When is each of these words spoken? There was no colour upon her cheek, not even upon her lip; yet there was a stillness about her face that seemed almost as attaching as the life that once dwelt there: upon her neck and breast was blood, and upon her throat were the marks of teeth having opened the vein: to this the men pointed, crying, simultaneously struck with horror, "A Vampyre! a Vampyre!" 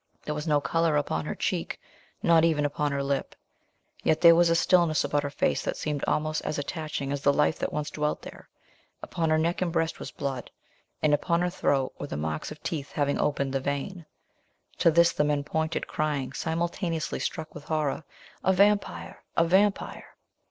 There 0.23 0.33
was 0.33 0.47
no 0.47 0.59
colour 0.59 0.97
upon 0.97 1.25
her 1.25 1.35
cheek, 1.35 1.79
not 2.23 2.43
even 2.43 2.65
upon 2.65 2.91
her 2.91 3.03
lip; 3.03 3.35
yet 4.01 4.19
there 4.19 4.33
was 4.33 4.49
a 4.49 4.55
stillness 4.55 5.03
about 5.03 5.21
her 5.21 5.29
face 5.29 5.61
that 5.61 5.77
seemed 5.77 6.03
almost 6.07 6.41
as 6.41 6.57
attaching 6.57 7.11
as 7.11 7.21
the 7.21 7.31
life 7.31 7.59
that 7.59 7.71
once 7.71 7.91
dwelt 7.91 8.23
there: 8.23 8.49
upon 9.03 9.29
her 9.29 9.37
neck 9.37 9.61
and 9.61 9.71
breast 9.71 9.99
was 9.99 10.09
blood, 10.09 10.49
and 11.03 11.13
upon 11.13 11.41
her 11.41 11.51
throat 11.51 11.93
were 11.99 12.07
the 12.07 12.17
marks 12.17 12.49
of 12.49 12.63
teeth 12.63 12.93
having 12.93 13.19
opened 13.19 13.53
the 13.53 13.59
vein: 13.59 14.07
to 14.79 14.89
this 14.89 15.11
the 15.11 15.23
men 15.23 15.43
pointed, 15.43 15.85
crying, 15.85 16.33
simultaneously 16.33 17.19
struck 17.19 17.53
with 17.53 17.65
horror, 17.65 18.03
"A 18.43 18.53
Vampyre! 18.53 19.21
a 19.37 19.45
Vampyre!" 19.45 20.15